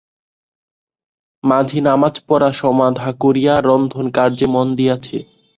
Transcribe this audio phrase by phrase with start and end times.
[1.43, 5.17] মাঝি নমাজ পড়া সমাধা করিয়া রন্ধনকার্যে মন দিয়াছে।